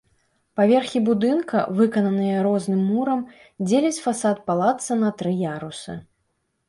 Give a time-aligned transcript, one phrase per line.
[0.59, 3.21] Паверхі будынка, выкананыя розным мурам,
[3.67, 5.93] дзеляць фасад палацца на тры ярусы.